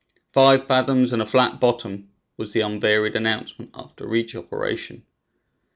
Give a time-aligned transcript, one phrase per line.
[0.33, 5.05] "Five fathoms and a flat bottom," was the unvaried announcement after each operation.